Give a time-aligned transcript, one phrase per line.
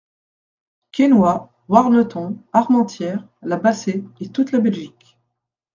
[0.91, 5.15] Quesnoy, Warneton, Armentières, La Bassée et toute la Belgique.